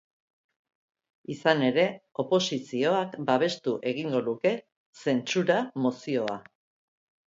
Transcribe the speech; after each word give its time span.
Izan 1.33 1.59
ere, 1.67 1.83
oposizioak 2.23 3.13
babestu 3.27 3.75
egingo 3.91 4.23
luke 4.31 4.55
zentsura-mozioa. 5.05 6.41